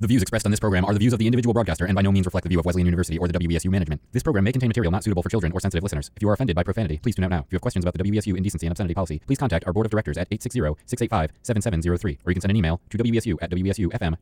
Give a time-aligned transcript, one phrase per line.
[0.00, 2.02] The views expressed on this program are the views of the individual broadcaster and by
[2.02, 4.00] no means reflect the view of Wesleyan University or the WESU management.
[4.12, 6.12] This program may contain material not suitable for children or sensitive listeners.
[6.14, 7.40] If you are offended by profanity, please tune out now.
[7.40, 9.86] If you have questions about the WESU indecency and obscenity policy, please contact our board
[9.86, 14.16] of directors at 860-685-7703 or you can send an email to wesu at comer.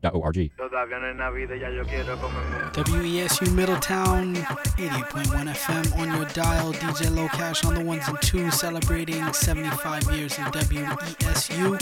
[2.73, 6.73] WESU Middletown, 88.1 FM on your dial.
[6.73, 11.77] DJ Low Cash on the ones and twos, celebrating 75 years of WESU.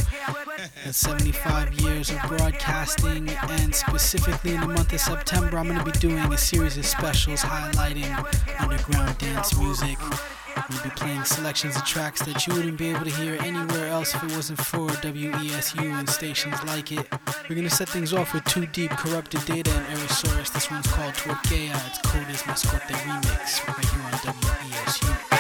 [0.83, 5.85] and 75 years of broadcasting, and specifically in the month of September, I'm going to
[5.85, 8.13] be doing a series of specials highlighting
[8.59, 9.97] underground dance music.
[10.01, 13.37] I'm going to be playing selections of tracks that you wouldn't be able to hear
[13.41, 17.07] anywhere else if it wasn't for WESU and stations like it.
[17.49, 20.51] We're going to set things off with Too Deep, Corrupted Data, and Erisaurus.
[20.53, 21.75] This one's called Torquea.
[21.87, 25.35] Its code is Mascote Remix right here on WESU.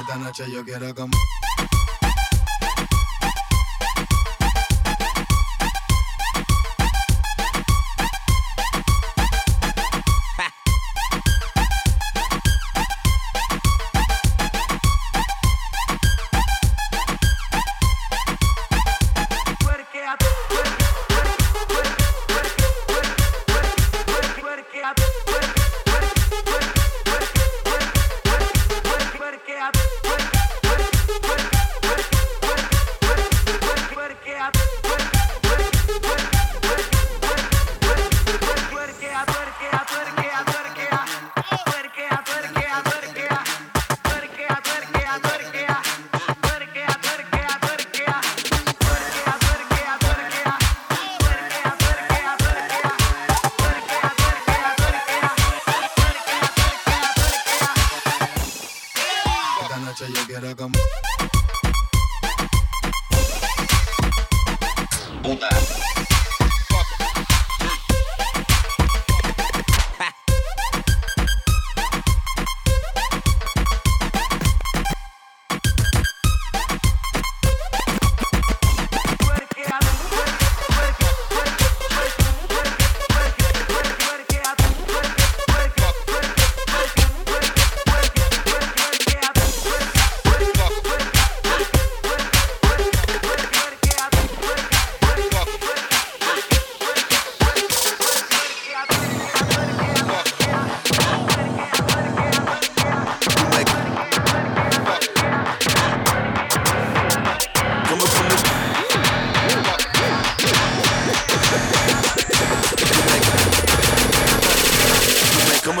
[0.00, 1.16] Esta noche yo quiero comer.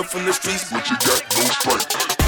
[0.00, 2.19] Coming from the streets, but you got no strength.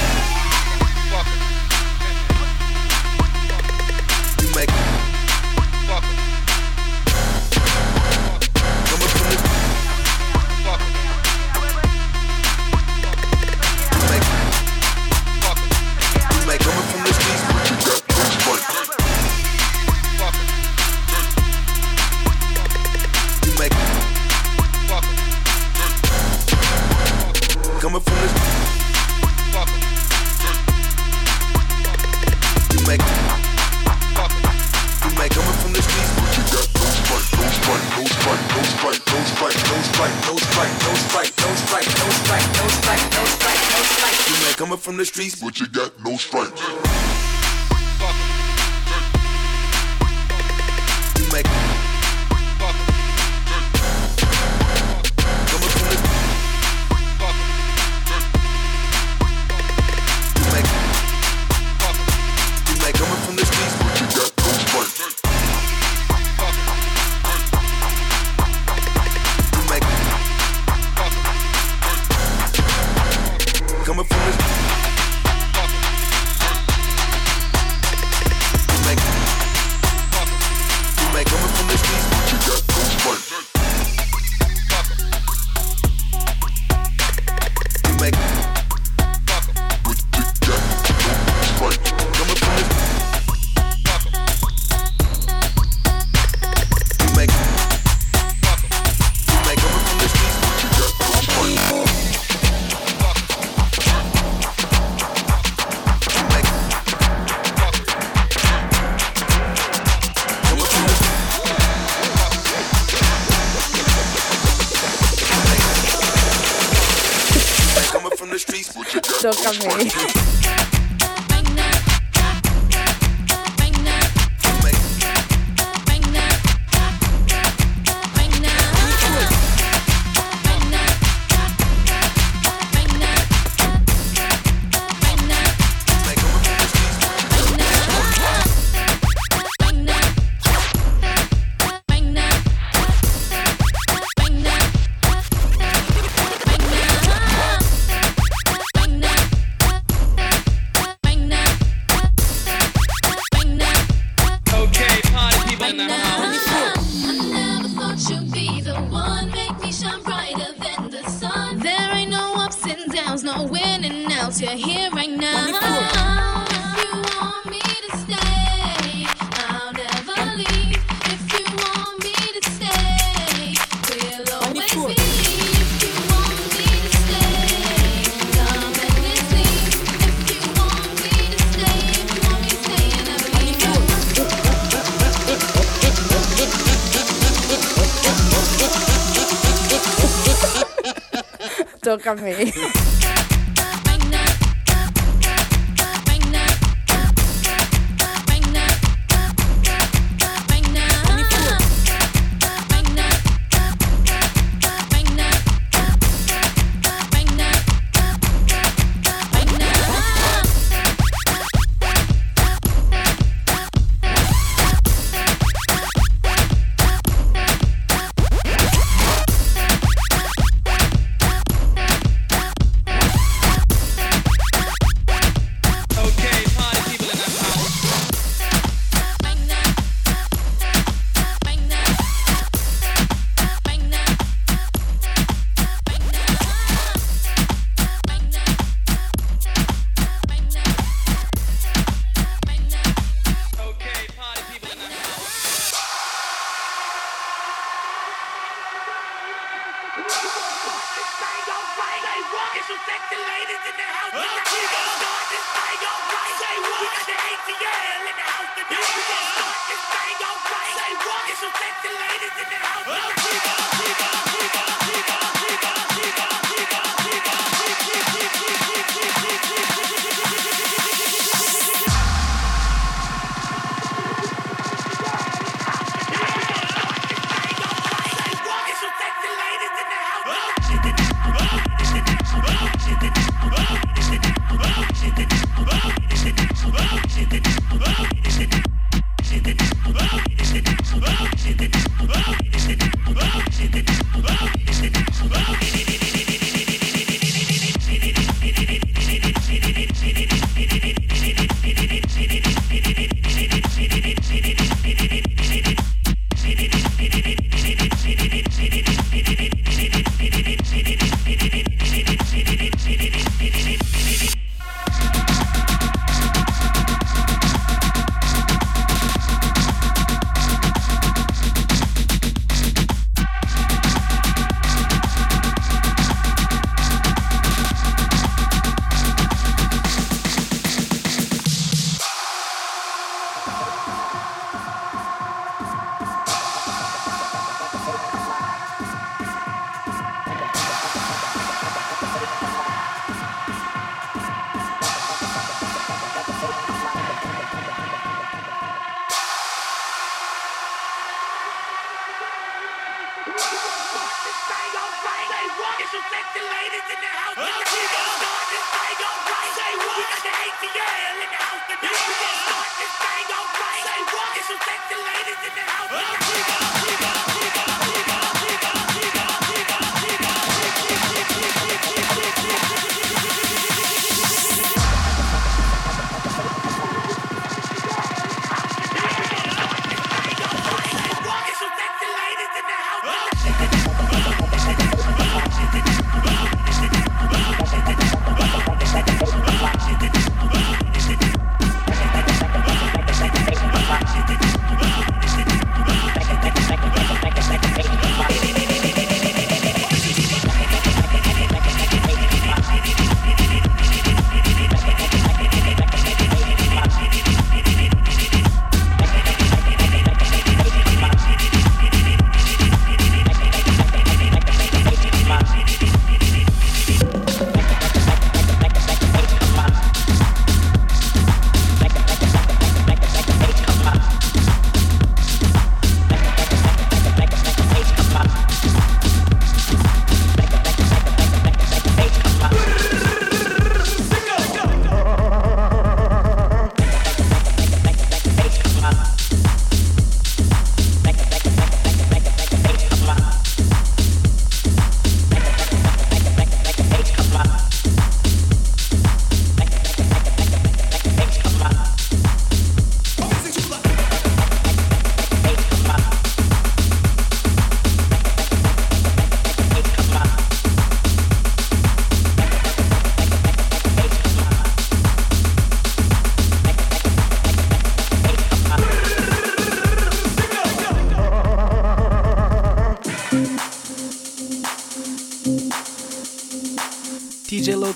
[192.15, 192.53] Tócame.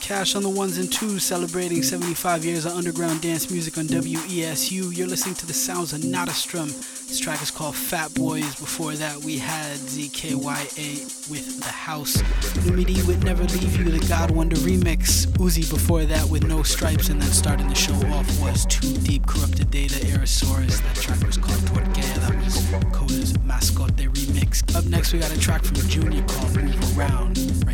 [0.07, 4.97] Cash on the ones and twos, celebrating 75 years of underground dance music on WESU.
[4.97, 6.69] You're listening to the sounds of Notastrom.
[7.09, 8.55] This track is called Fat Boys.
[8.55, 12.19] Before that, we had ZKYA with The House.
[12.63, 15.27] Lumidee with Never Leave You, the God Wonder remix.
[15.39, 19.27] Uzi before that with No Stripes, and then starting the show off was Too Deep
[19.27, 20.83] Corrupted Data Aerosaurus.
[20.83, 22.15] That track was called Torquea.
[22.21, 22.59] That was
[22.93, 24.63] Coda's Mascotte remix.
[24.77, 27.65] Up next, we got a track from Junior called Move Around,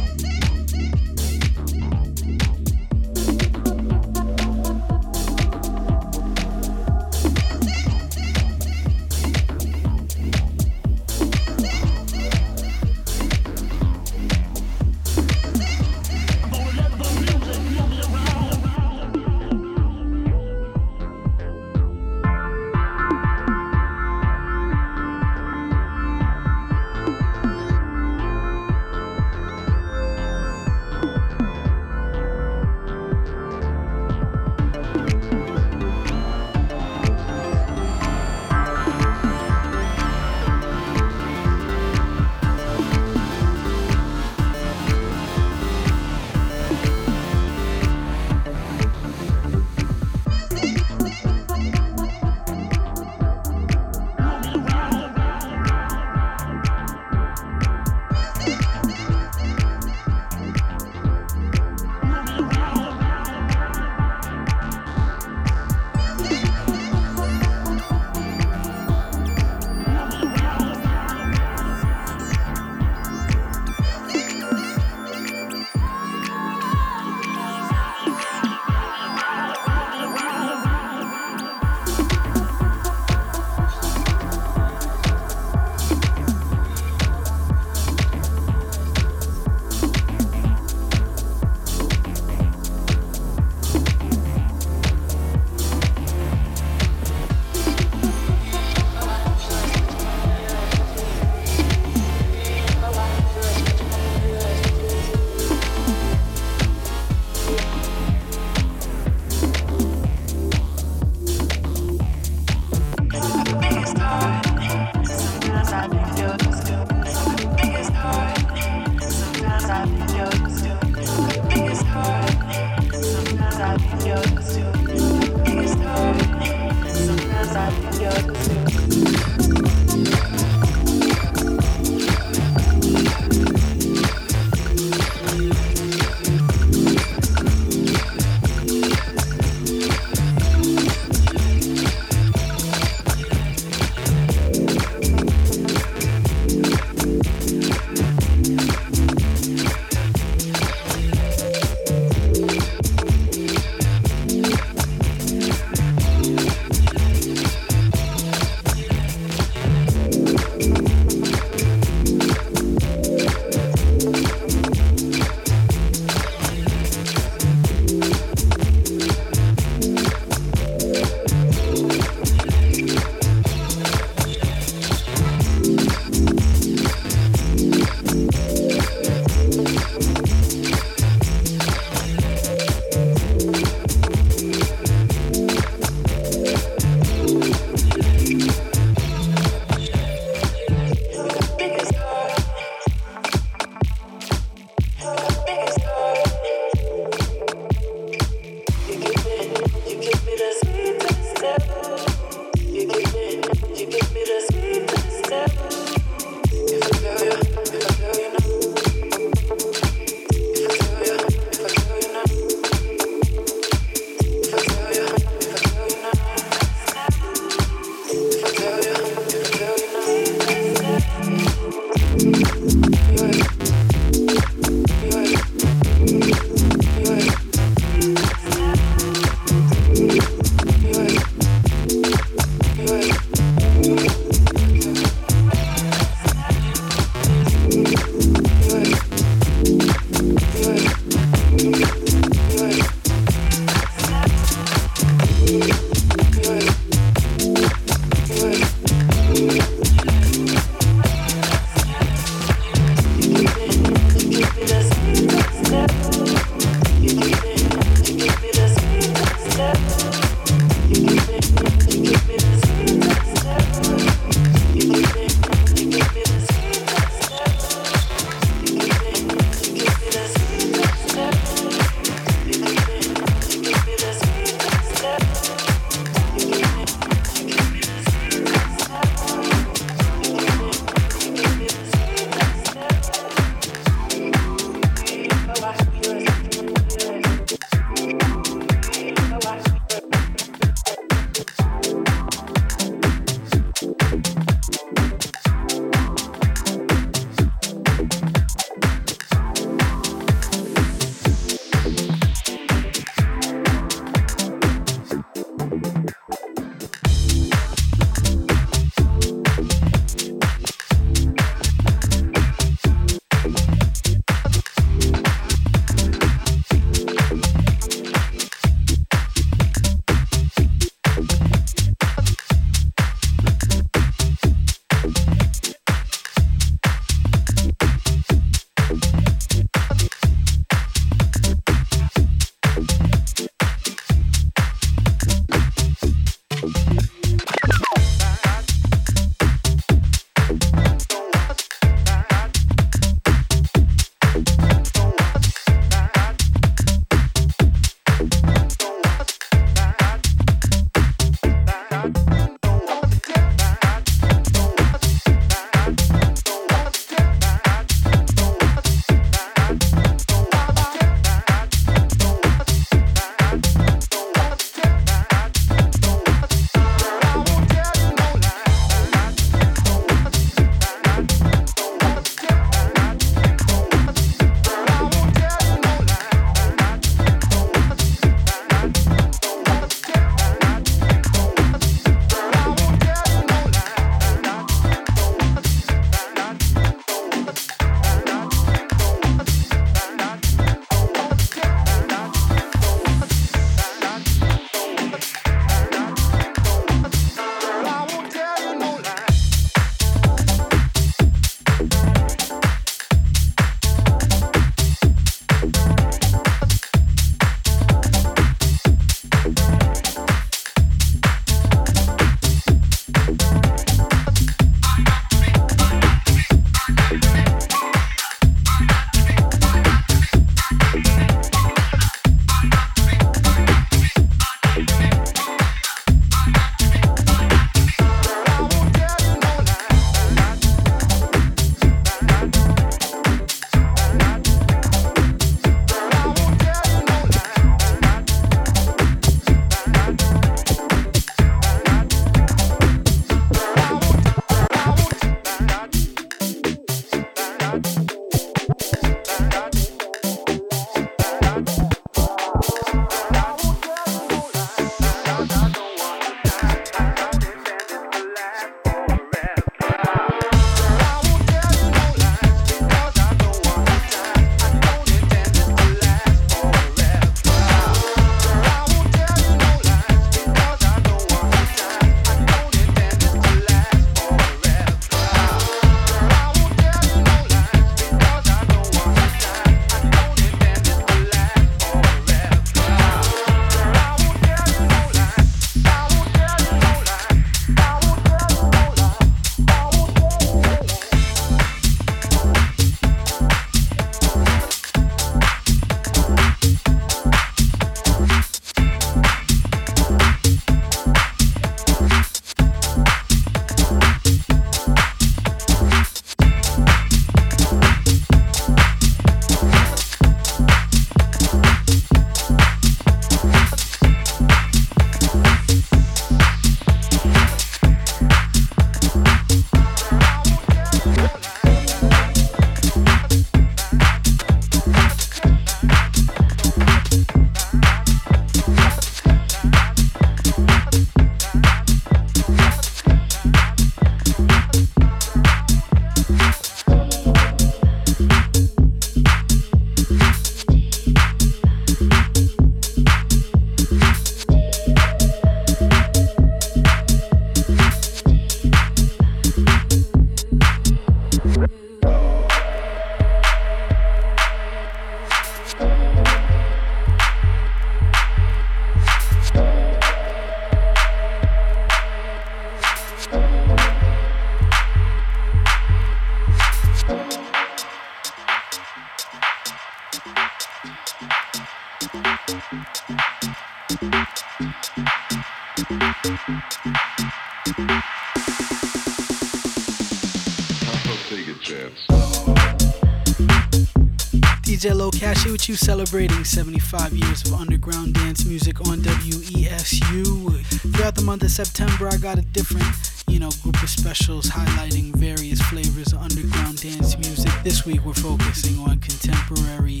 [585.76, 590.64] Celebrating 75 years of underground dance music on WESU.
[590.94, 592.86] Throughout the month of September, I got a different,
[593.28, 597.52] you know, group of specials highlighting various flavors of underground dance music.
[597.64, 600.00] This week, we're focusing on contemporary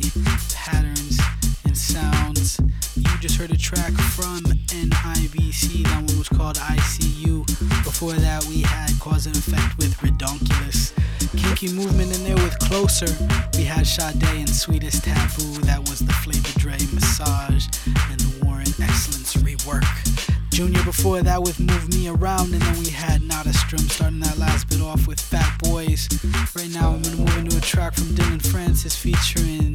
[0.54, 1.18] patterns
[1.64, 2.60] and sounds.
[2.94, 5.82] You just heard a track from NIBC.
[5.84, 7.46] That one was called ICU.
[7.84, 10.92] Before that, we had Cause and Effect with Redonkulous.
[11.36, 11.93] Kinky with
[12.74, 13.06] Closer.
[13.56, 15.60] We had Sade and Sweetest Taboo.
[15.60, 17.66] That was the Flavor Dre Massage
[18.10, 19.86] and the Warren Excellence rework.
[20.50, 24.38] Junior before that with Move Me Around, and then we had Nada Strum starting that
[24.38, 26.08] last bit off with Fat Boys.
[26.56, 29.73] Right now, I'm gonna move into a track from Dillon Francis featuring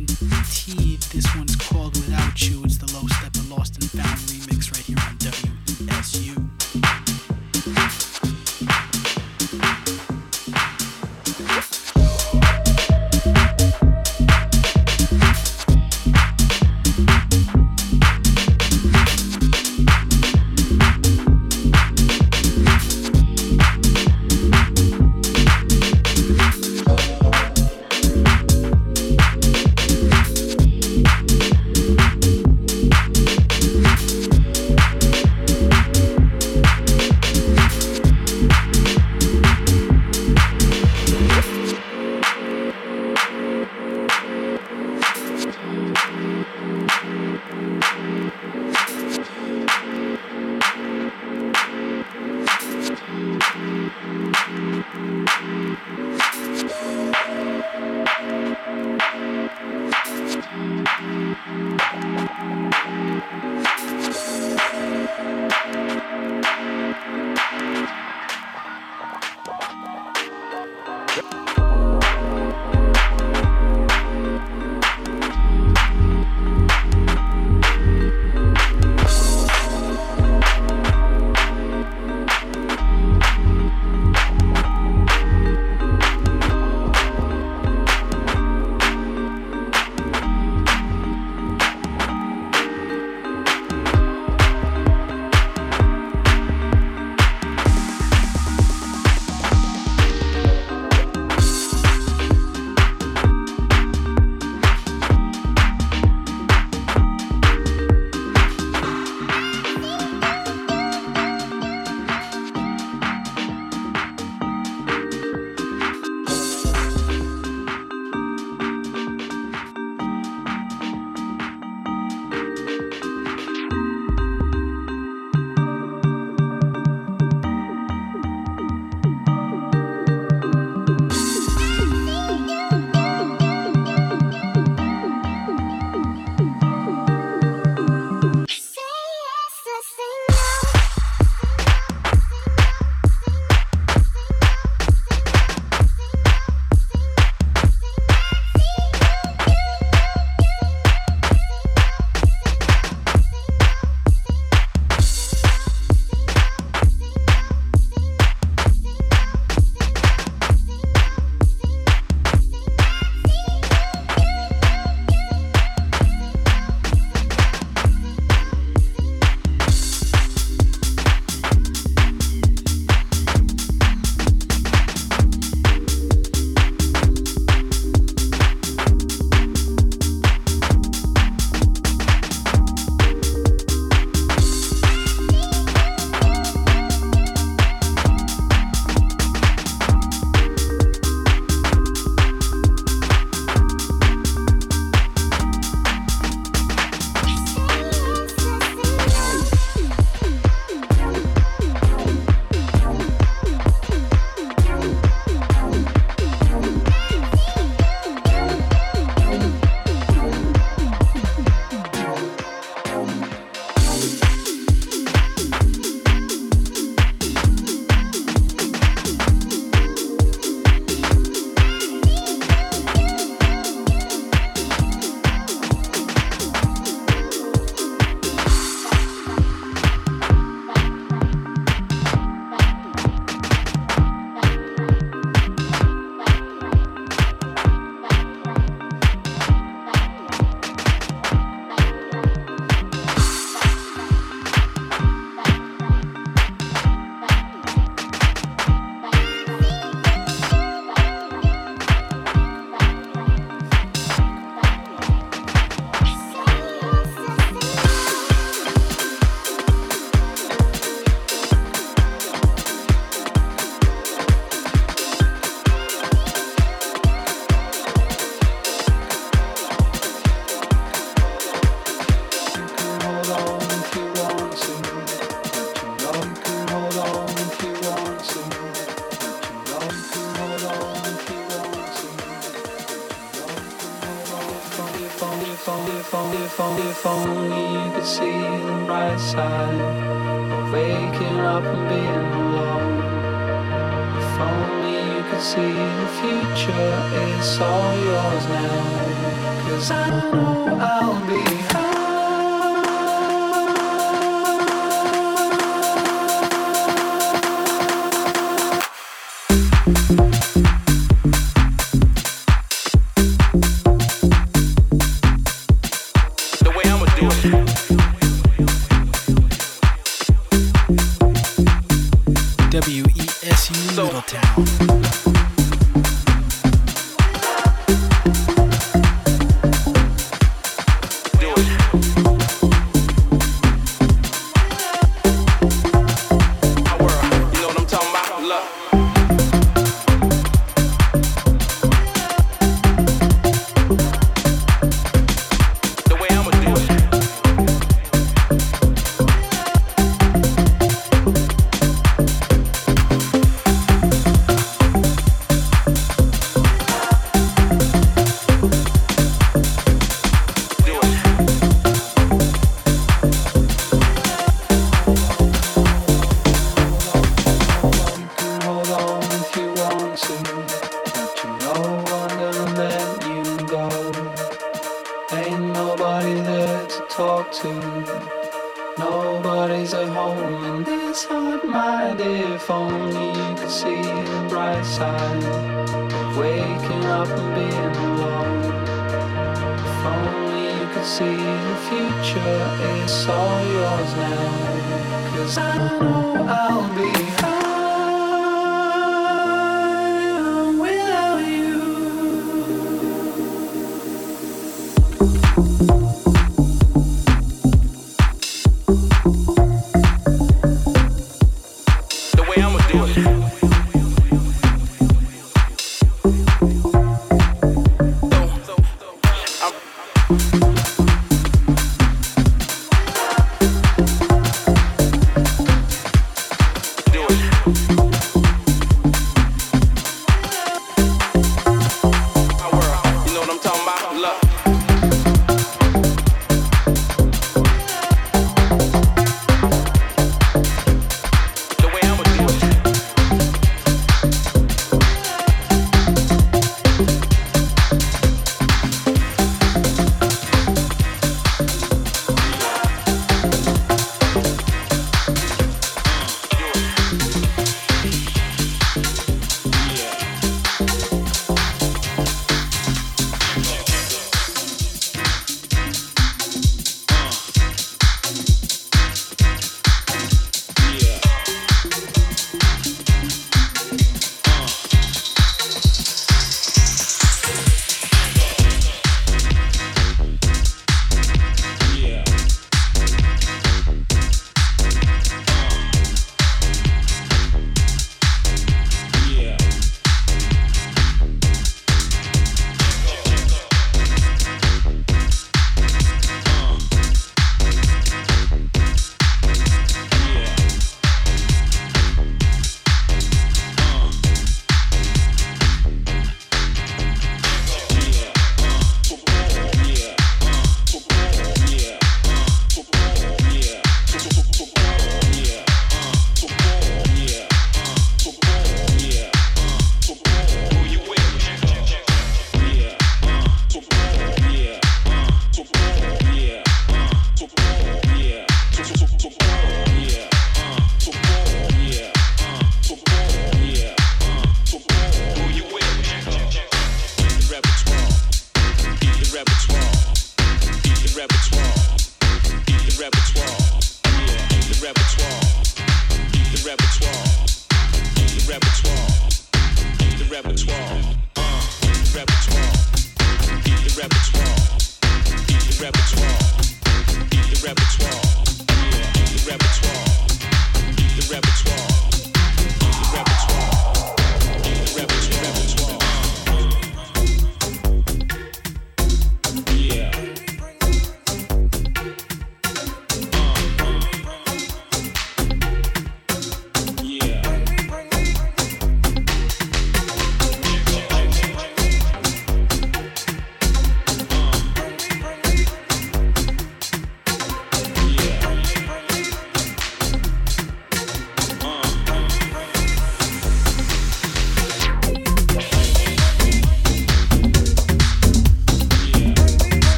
[71.18, 71.49] Yeah.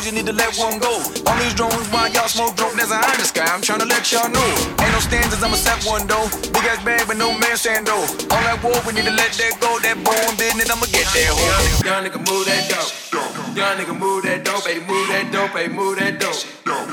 [0.00, 0.92] hoes, you need to let one go.
[1.28, 3.44] On these drones, why y'all smoke dope, there's a high in the sky.
[3.44, 4.50] I'm trying to let y'all know.
[4.80, 6.28] Ain't no standards, I'ma set one though.
[6.52, 8.06] Big ass bag, but no man stand though.
[8.32, 9.78] All that war, we need to let that go.
[9.80, 11.84] That bone business, I'ma get that hoe.
[11.84, 13.09] Young nigga, move that dope.
[13.50, 16.38] Young nigga move that dope, baby, move that dope, baby, move that dope.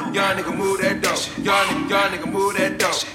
[0.10, 1.22] Young nigga move that dope.
[1.46, 3.06] Young nigga, young nigga move that dope.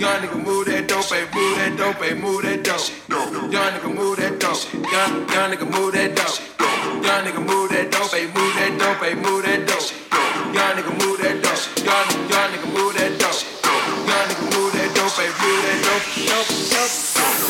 [0.00, 2.90] Young nigga move that dope, baby, move that dope, baby, move that dope.
[3.54, 4.58] Young nigga move that dope.
[4.74, 6.34] Young young nigga move that dope.
[7.06, 9.86] Young nigga move that dope, baby, move that dope, baby, move that dope.
[10.50, 11.62] Young nigga move that dope.
[11.86, 13.38] Young young nigga move that dope.
[14.10, 16.90] Young nigga move that dope, baby, move that dope, dope, dope.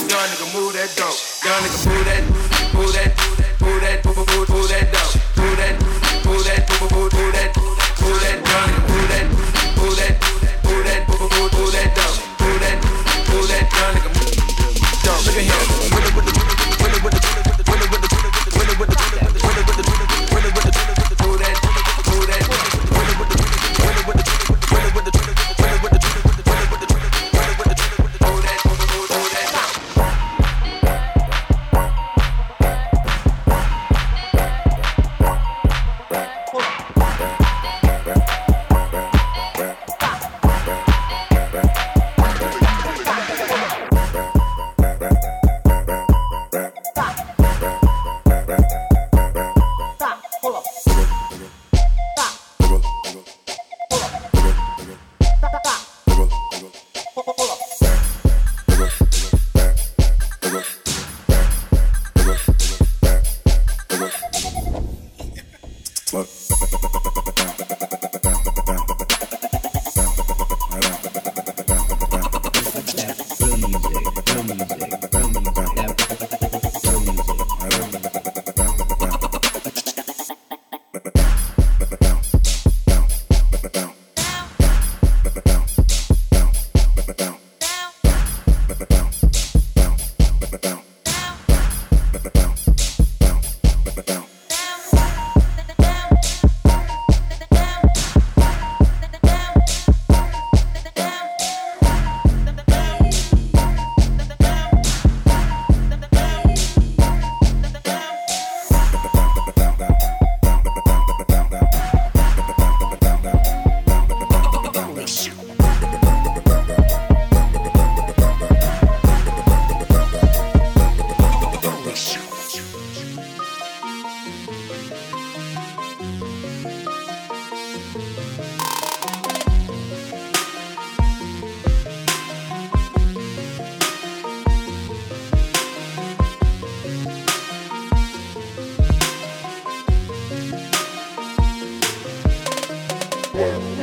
[0.04, 1.16] Young nigga move that dope.
[1.40, 2.20] Young nigga move that,
[2.76, 3.08] move that,
[3.56, 4.99] move that, move that, move that.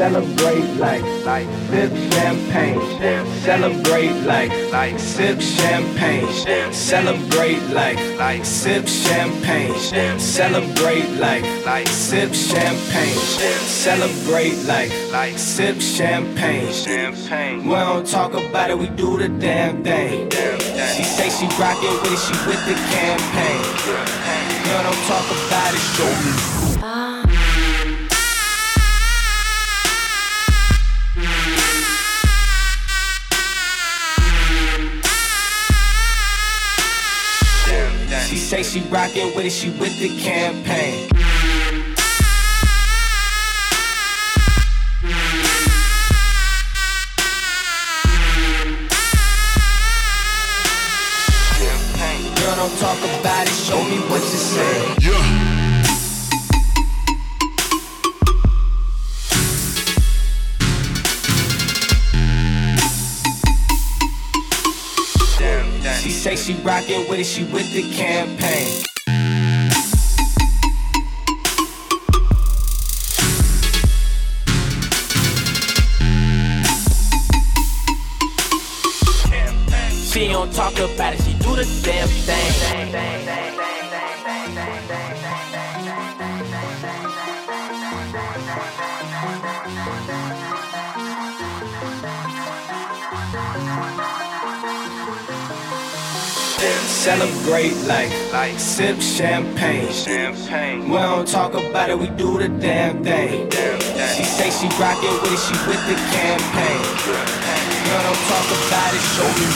[0.08, 9.74] Celebrate like, like sip champagne, celebrate like, like sip champagne, celebrate like, like sip champagne,
[10.18, 13.18] celebrate like, like sip champagne,
[13.68, 17.68] celebrate like, like sip champagne, champagne.
[17.68, 20.32] We don't talk about it, we do the damn thing.
[20.32, 23.62] She say she rockin' with it, she with the campaign.
[24.64, 26.57] Girl, don't talk about it, show me.
[38.38, 41.09] She say she rockin' with it, she with the campaign.
[52.35, 54.95] Girl, don't talk about it, show me what you say.
[55.01, 55.46] Yeah.
[66.38, 68.83] She she rockin' with it, she with the campaign.
[79.91, 83.46] She don't talk about it, she do the damn thing.
[96.97, 99.89] Celebrate like, like sip champagne.
[99.93, 100.89] champagne.
[100.89, 103.49] We don't talk about it, we do the damn thing.
[103.51, 106.81] She say she rockin' with it, she with the campaign.
[107.85, 109.47] Girl, don't talk about it, show me.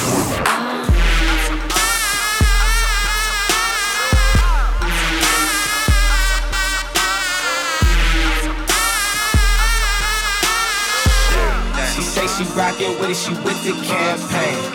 [11.96, 14.71] She say she rockin' with it, she with the campaign.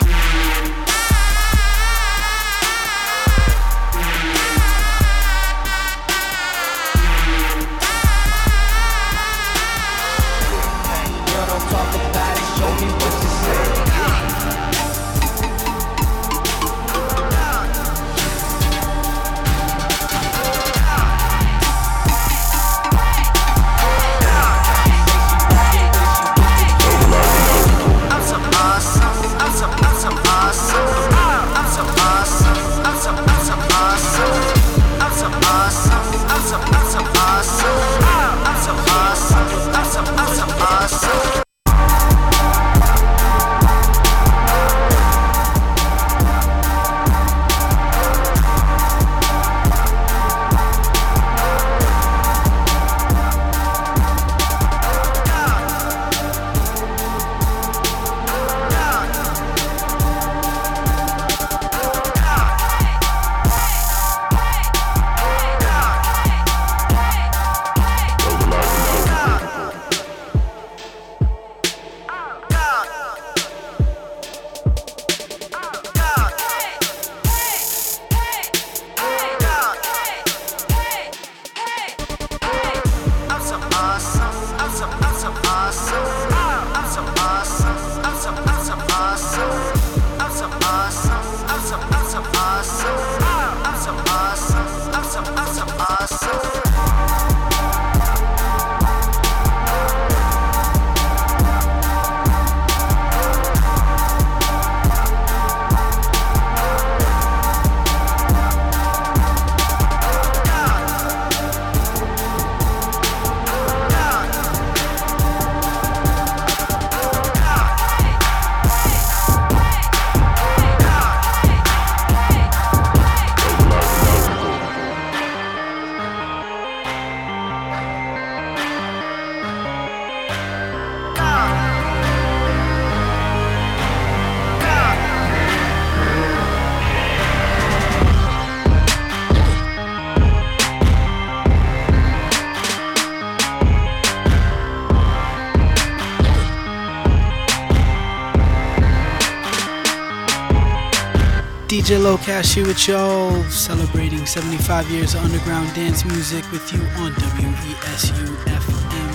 [151.87, 157.13] DJ Lokash here with y'all, celebrating 75 years of underground dance music with you on
[157.13, 159.07] WESU FM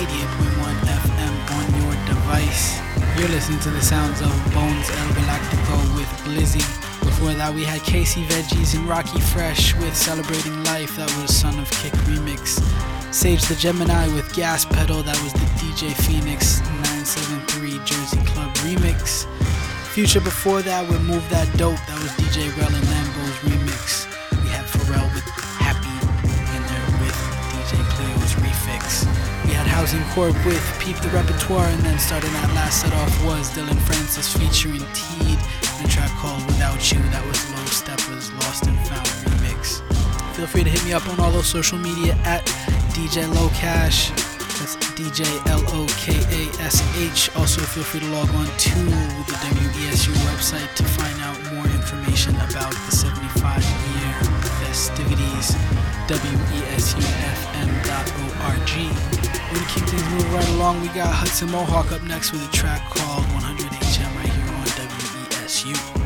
[0.00, 2.80] 88.1 FM on your device.
[3.18, 6.64] You're listening to the sounds of Bones El Galactico with Blizzy
[7.04, 10.96] Before that, we had Casey Veggies and Rocky Fresh with Celebrating Life.
[10.96, 12.58] That was Son of Kick remix.
[13.12, 15.02] Sage the Gemini with Gas Pedal.
[15.02, 19.26] That was the DJ Phoenix 973 Jersey Club remix.
[19.98, 21.74] Future before that, with Move That Dope.
[21.90, 24.06] That was DJ Rel and Lambo's remix.
[24.30, 25.26] We had Pharrell with
[25.58, 25.90] Happy
[26.22, 27.18] in there with
[27.50, 29.02] DJ Cleo's refix.
[29.42, 33.10] We had Housing Corp with Peep the Repertoire, and then starting that last set off
[33.26, 37.02] was Dillon Francis featuring Teed in a track called Without You.
[37.10, 39.82] That was Low Steppers Lost and Found remix.
[40.38, 42.46] Feel free to hit me up on all those social media at
[42.94, 44.14] DJ Lokash.
[44.62, 47.34] That's DJ L O K A S H.
[47.34, 48.74] Also, feel free to log on to
[49.26, 49.57] the
[50.38, 53.60] website to find out more information about the 75
[53.98, 54.14] year
[54.62, 55.56] festivities.
[56.06, 57.08] WESUFM.org.
[59.50, 60.80] We're gonna keep things moving right along.
[60.80, 64.64] We got Hudson Mohawke up next with a track called 100 HM right here on
[64.64, 65.97] WESU.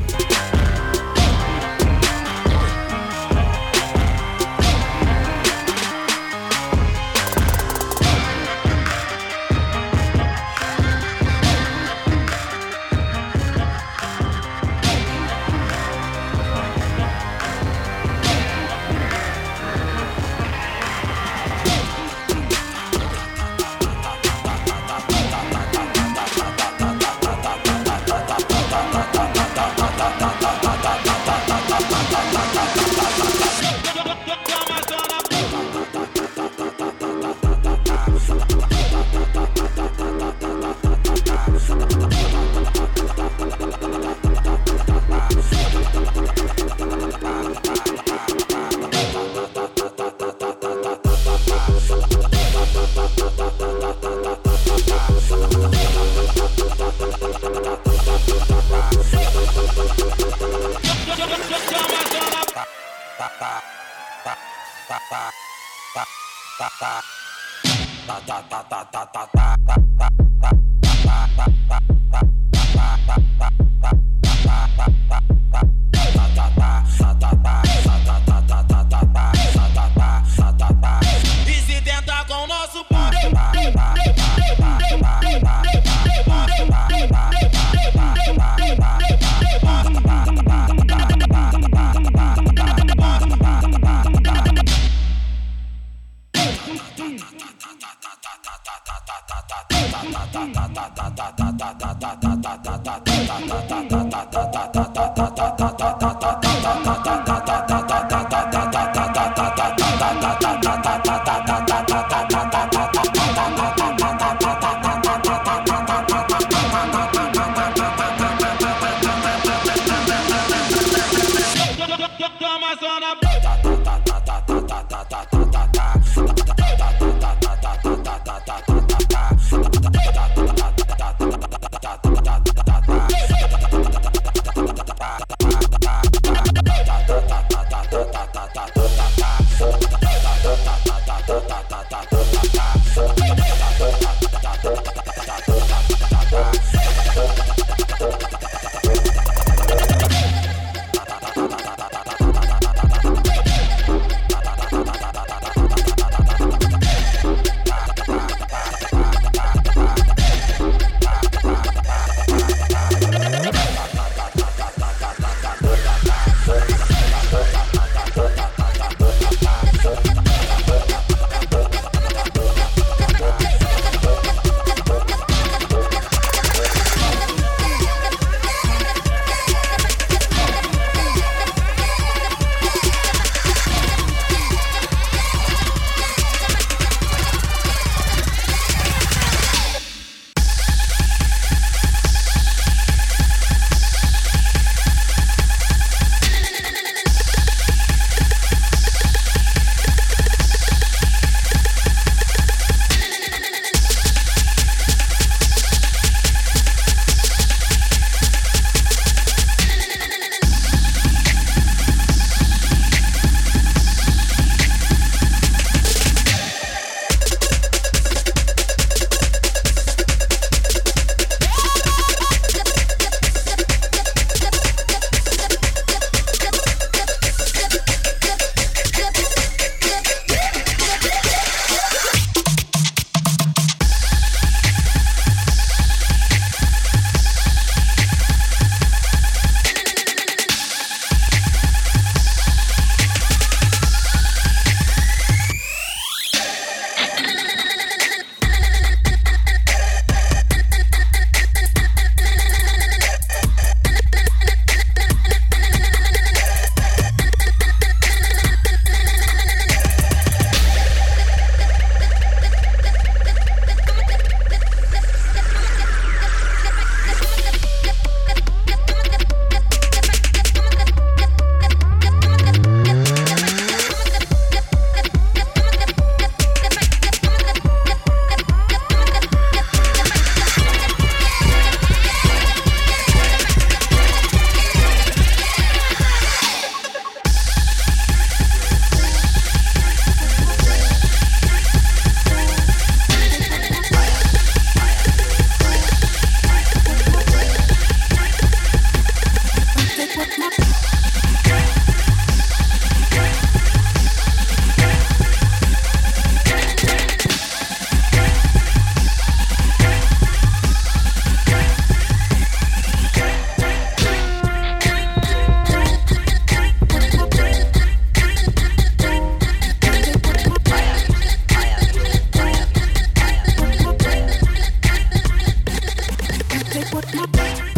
[326.91, 327.15] what?
[327.15, 327.72] my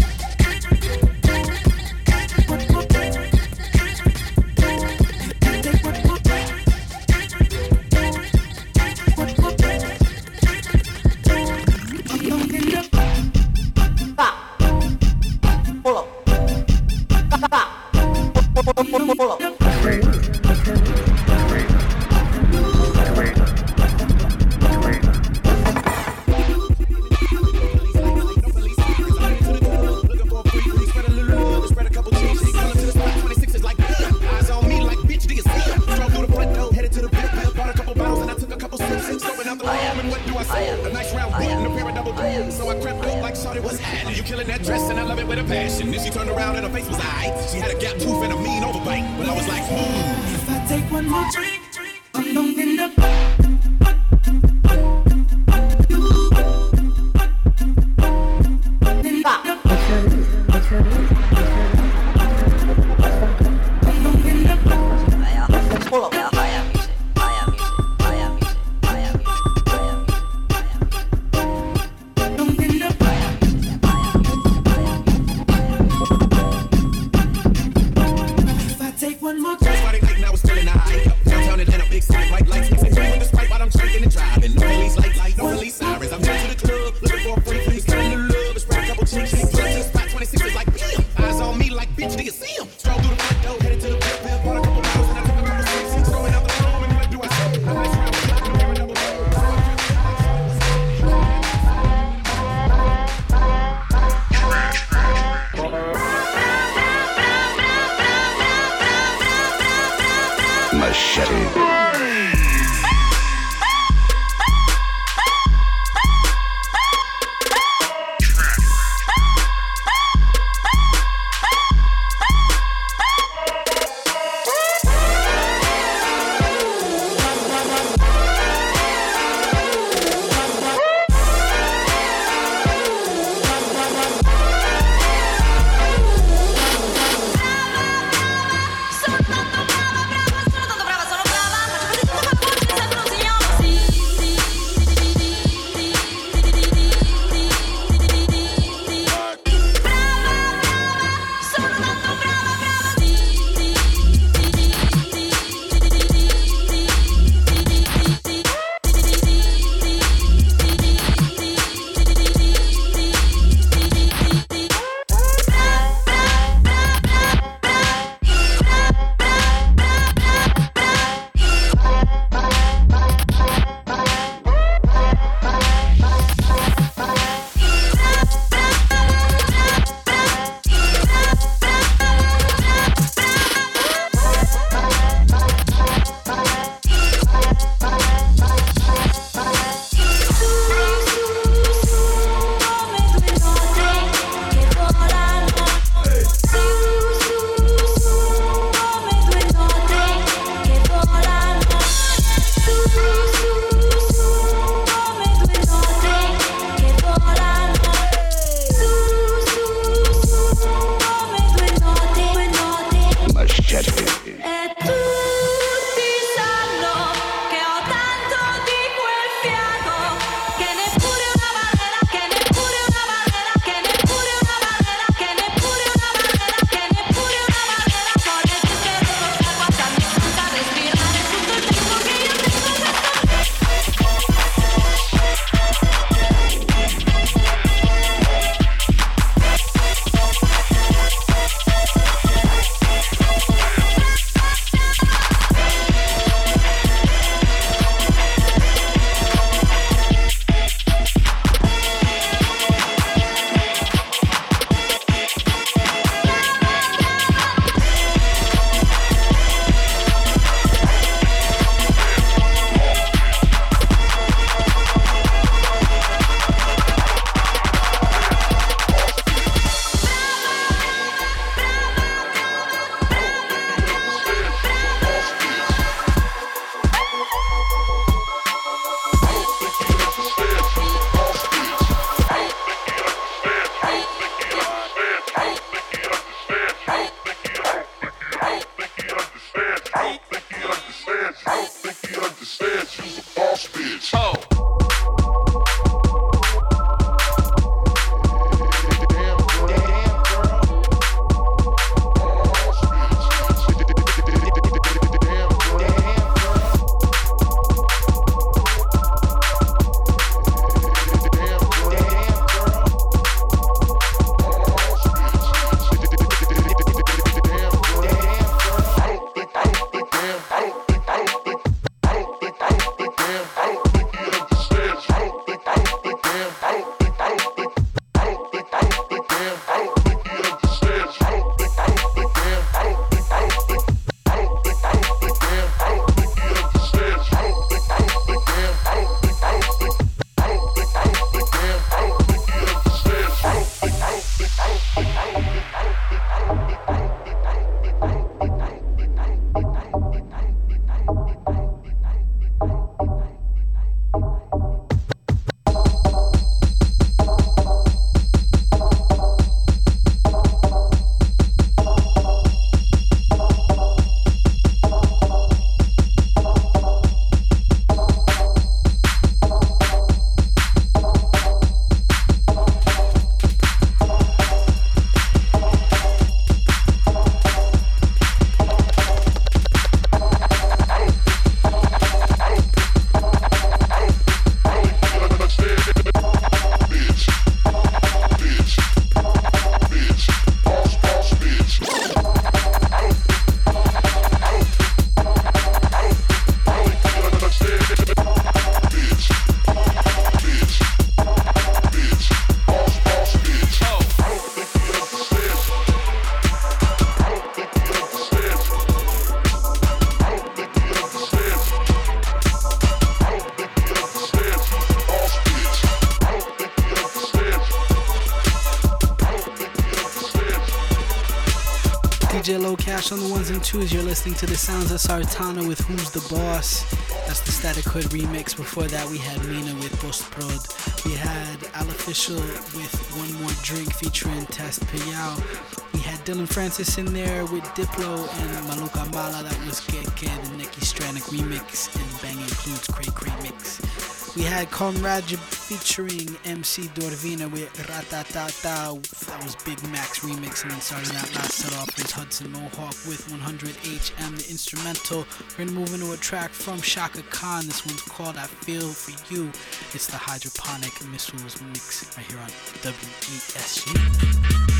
[424.24, 426.88] listening to the sounds of Sartana with Who's the Boss.
[427.26, 428.56] That's the Static Hood remix.
[428.56, 430.60] Before that, we had Mina with Post Prod.
[431.04, 432.40] We had Alofficial
[432.72, 435.92] with One More Drink featuring Test Payao.
[435.92, 439.42] We had Dillon Francis in there with Diplo and Maluca Mala.
[439.42, 441.94] That was Que Que, the Nicky Stranik remix.
[441.94, 444.34] And Bang includes Cray Cray Mix.
[444.36, 445.24] We had Conrad
[445.64, 449.00] featuring MC Dorvina with Ratatata.
[449.26, 450.62] That was Big Max remix.
[450.62, 455.26] And then starting that last set off was Hudson Mohawke with 100HM, the instrumental.
[455.56, 457.64] We're gonna move into a track from Chaka Khan.
[457.64, 459.50] This one's called I Feel For You.
[459.94, 462.50] It's the Hydroponic Missiles mix right here on
[462.82, 464.73] WESU.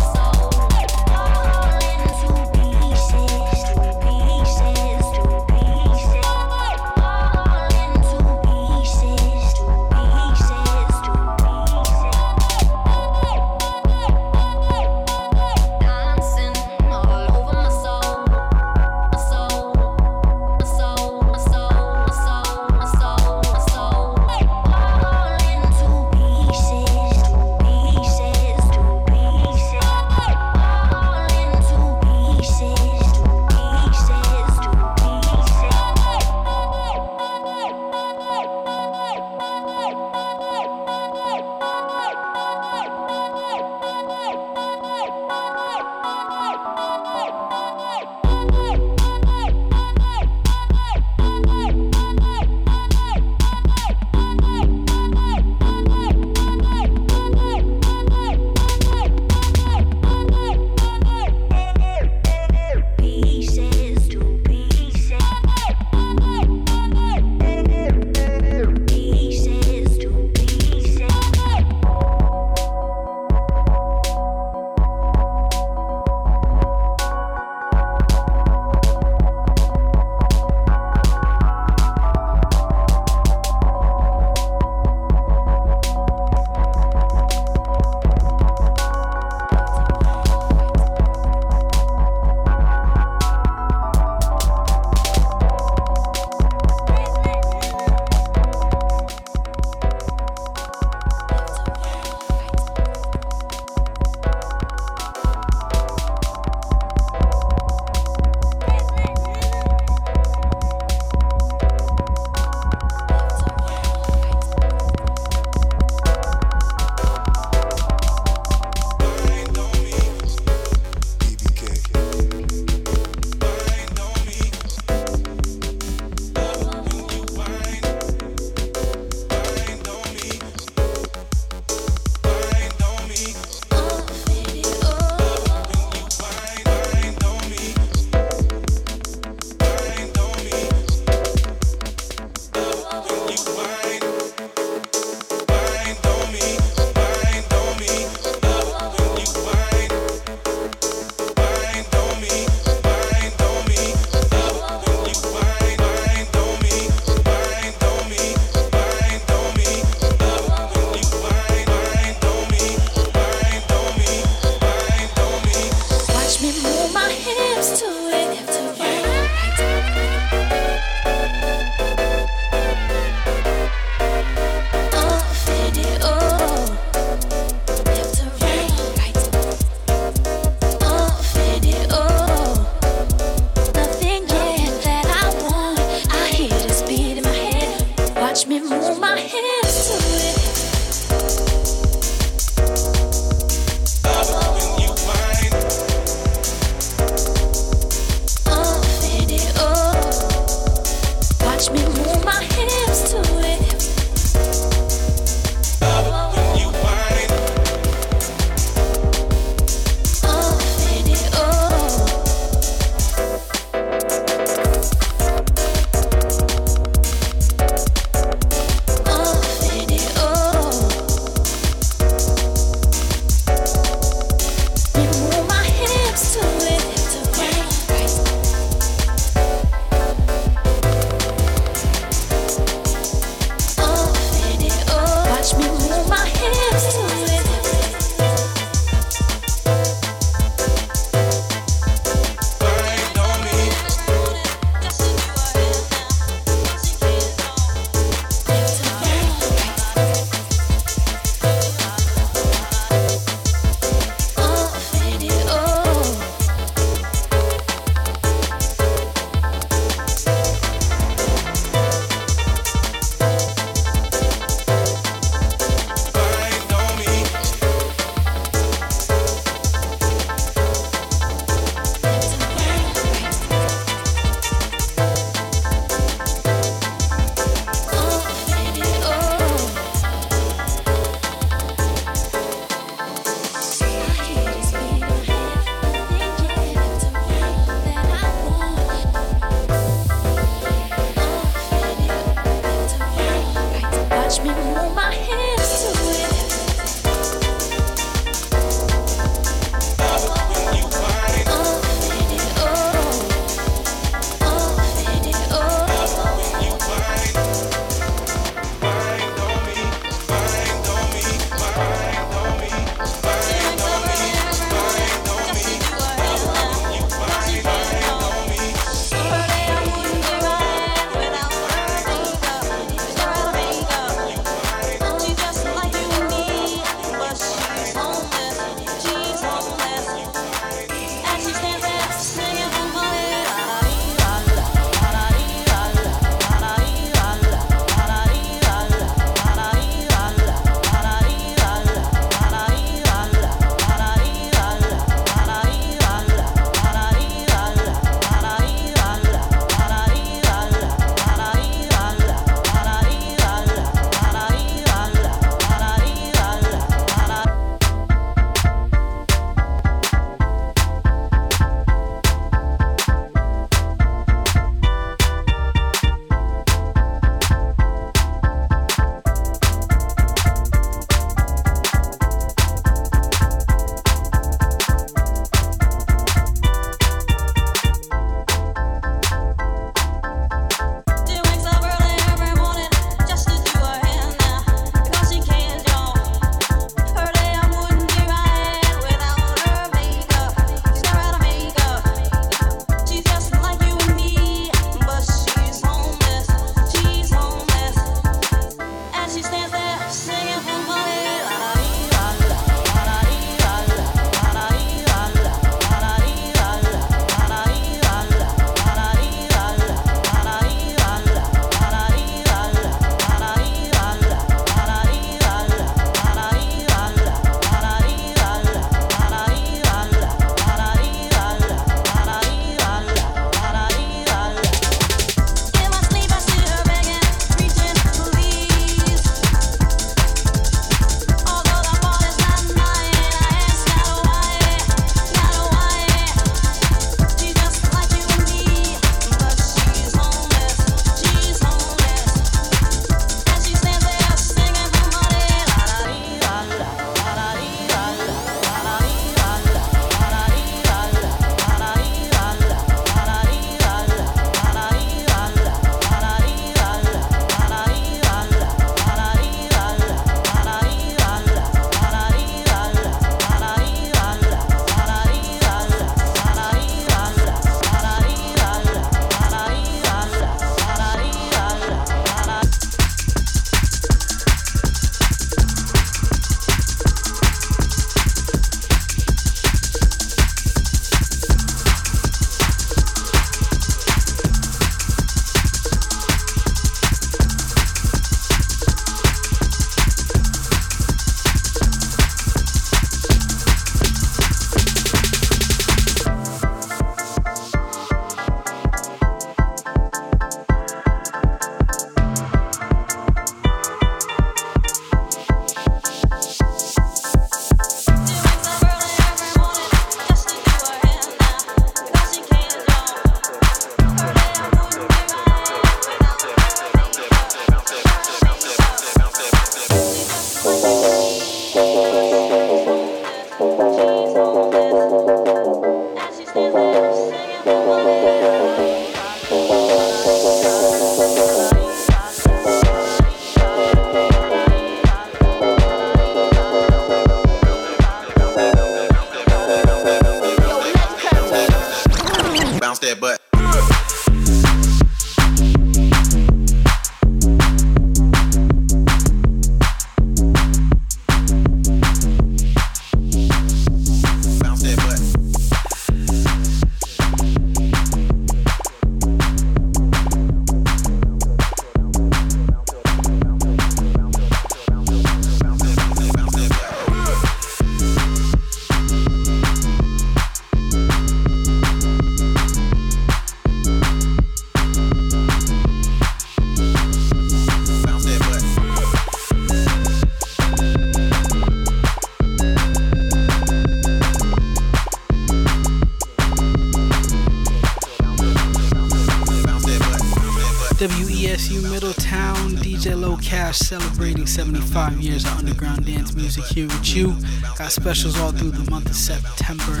[594.46, 597.34] Celebrating 75 years of underground dance music here with you.
[597.78, 600.00] Got specials all through the month of September.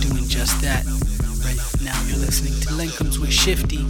[0.00, 0.84] Doing just that.
[1.44, 3.84] Right now, you're listening to Linkums with Shifty.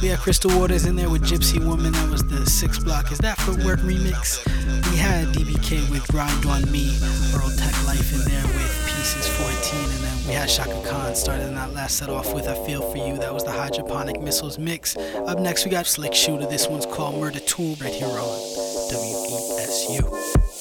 [0.00, 1.92] We had Crystal Waters in there with Gypsy Woman.
[1.92, 3.10] That was the Six Block.
[3.10, 4.44] Is that Footwork remix?
[4.90, 6.96] We had DBK with Grind on Me.
[7.34, 9.80] Earl Tech Life in there with Pieces 14.
[9.80, 12.98] And then we had Chaka Khan starting that last set off with I Feel For
[12.98, 13.18] You.
[13.18, 14.96] That was the Hydroponic Missiles mix.
[14.96, 16.46] Up next, we got Slick Shooter.
[16.46, 18.63] This one's called Murder Tool right here on
[18.94, 20.53] WESU.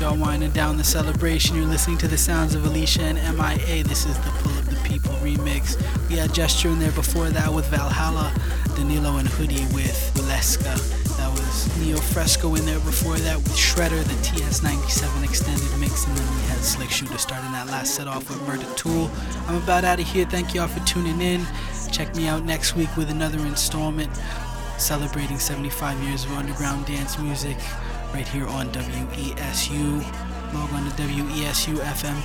[0.00, 1.56] Y'all winding down the celebration.
[1.56, 3.84] You're listening to the sounds of Alicia and MIA.
[3.84, 5.76] This is the Pull of the People remix.
[6.08, 8.32] We had Gesture in there before that with Valhalla,
[8.76, 10.74] Danilo and Hoodie with Valeska.
[11.18, 16.16] That was Neo Fresco in there before that with Shredder, the TS97 extended mix, and
[16.16, 19.10] then we had Slick Shooter starting that last set off with Murder Tool.
[19.48, 20.24] I'm about out of here.
[20.24, 21.46] Thank y'all for tuning in.
[21.92, 24.10] Check me out next week with another installment
[24.78, 27.58] celebrating 75 years of underground dance music
[28.12, 30.02] right here on WESU.
[30.52, 32.24] Log on to WESUFM.org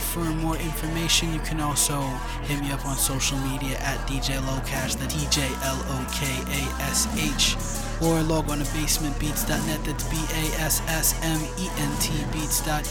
[0.00, 1.32] for more information.
[1.32, 2.00] You can also
[2.42, 6.60] hit me up on social media at DJ Lokash, the DJ L O K A
[6.82, 7.56] S H,
[8.02, 9.84] or log on to bassmentbeats.net.
[9.84, 12.86] That's B A S S M E N T beats.net.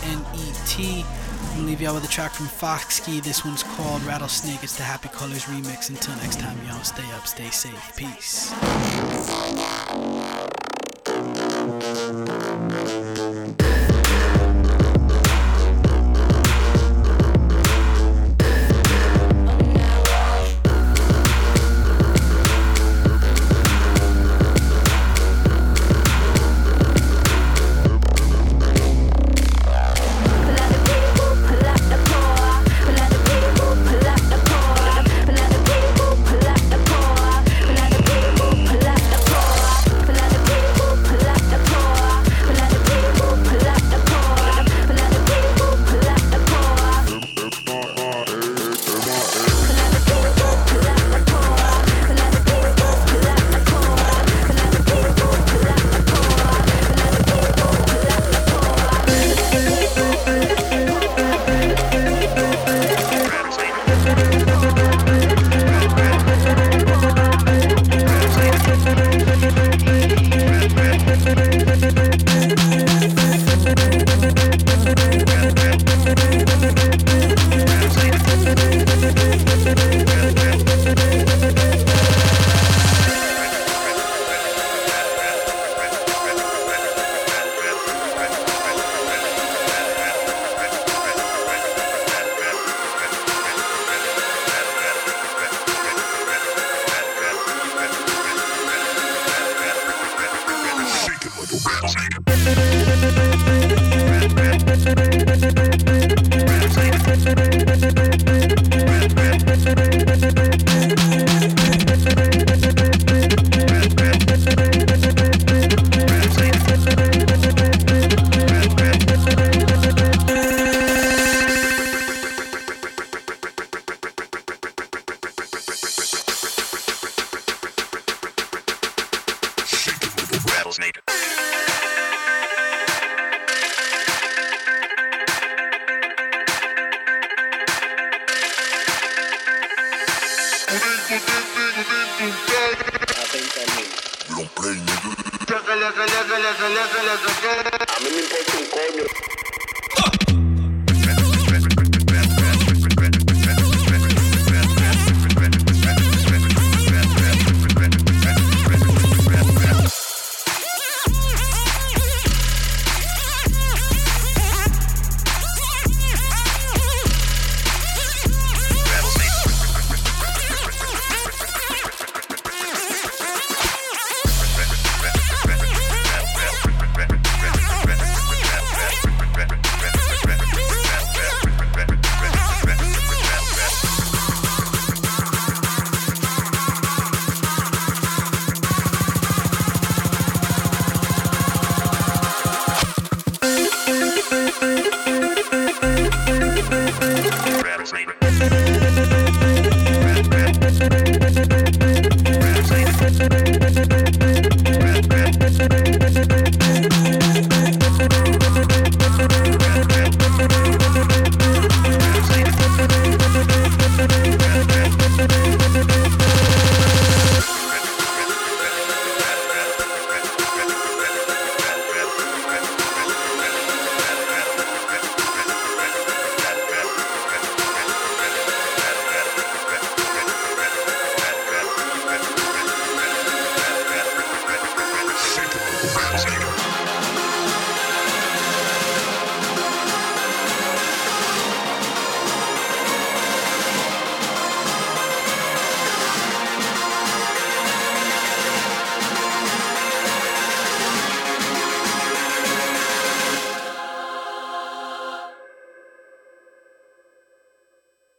[1.56, 3.22] I'm gonna leave y'all with a track from Foxkey.
[3.24, 4.64] This one's called Rattlesnake.
[4.64, 5.90] It's the Happy Colors remix.
[5.90, 7.96] Until next time, y'all stay up, stay safe.
[7.96, 8.52] Peace.